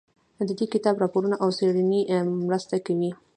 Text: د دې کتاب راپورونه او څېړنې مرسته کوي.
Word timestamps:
د 0.47 0.49
دې 0.59 0.65
کتاب 0.73 0.95
راپورونه 1.01 1.35
او 1.43 1.49
څېړنې 1.57 2.01
مرسته 2.47 2.75
کوي. 2.85 3.11